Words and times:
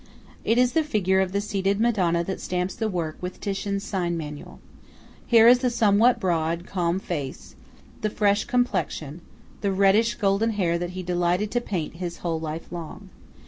It 0.43 0.57
is 0.57 0.71
the 0.73 0.83
figure 0.83 1.19
of 1.19 1.31
the 1.31 1.39
seated 1.39 1.79
Madonna 1.79 2.23
that 2.23 2.41
stamps 2.41 2.73
the 2.73 2.89
work 2.89 3.17
with 3.21 3.39
Titian's 3.39 3.83
sign 3.83 4.17
manual. 4.17 4.59
Here 5.27 5.47
is 5.47 5.59
the 5.59 5.69
somewhat 5.69 6.19
broad, 6.19 6.65
calm 6.65 6.97
face, 6.99 7.55
the 8.01 8.09
fresh 8.09 8.45
complexion, 8.45 9.21
the 9.61 9.71
reddish 9.71 10.15
golden 10.15 10.53
hair 10.53 10.79
that 10.79 10.89
he 10.97 11.03
delighted 11.03 11.51
to 11.51 11.61
paint 11.61 11.97
his 11.97 12.17
whole 12.25 12.39
life 12.39 12.71
long. 12.71 13.11